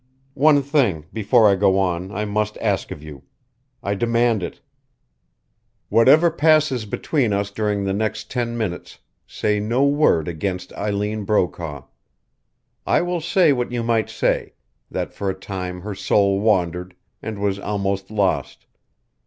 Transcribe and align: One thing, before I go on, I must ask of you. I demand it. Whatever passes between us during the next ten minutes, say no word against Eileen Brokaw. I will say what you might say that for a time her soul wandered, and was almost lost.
One 0.39 0.63
thing, 0.63 1.05
before 1.13 1.47
I 1.47 1.53
go 1.53 1.77
on, 1.77 2.11
I 2.11 2.25
must 2.25 2.57
ask 2.57 2.89
of 2.89 3.03
you. 3.03 3.21
I 3.83 3.93
demand 3.93 4.41
it. 4.41 4.59
Whatever 5.89 6.31
passes 6.31 6.87
between 6.87 7.33
us 7.33 7.51
during 7.51 7.83
the 7.83 7.93
next 7.93 8.31
ten 8.31 8.57
minutes, 8.57 8.97
say 9.27 9.59
no 9.59 9.85
word 9.85 10.27
against 10.27 10.73
Eileen 10.73 11.23
Brokaw. 11.23 11.83
I 12.83 13.03
will 13.03 13.21
say 13.21 13.53
what 13.53 13.71
you 13.71 13.83
might 13.83 14.09
say 14.09 14.53
that 14.89 15.13
for 15.13 15.29
a 15.29 15.35
time 15.39 15.81
her 15.81 15.93
soul 15.93 16.39
wandered, 16.39 16.95
and 17.21 17.37
was 17.37 17.59
almost 17.59 18.09
lost. 18.09 18.65